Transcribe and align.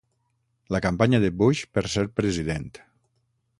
La 0.75 0.81
campanya 0.85 1.19
de 1.25 1.29
Bush 1.43 1.61
per 1.77 1.85
ser 1.97 2.07
president. 2.21 2.69